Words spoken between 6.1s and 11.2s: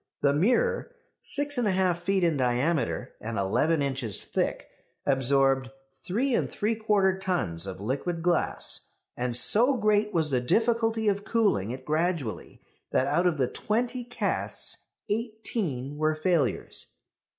3/4 tons of liquid glass; and so great was the difficulty